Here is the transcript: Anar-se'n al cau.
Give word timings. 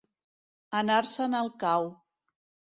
Anar-se'n 0.79 1.37
al 1.43 1.53
cau. 1.67 1.89